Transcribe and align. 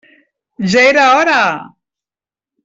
Ja 0.71 0.85
era 0.93 1.03
hora! 1.19 1.37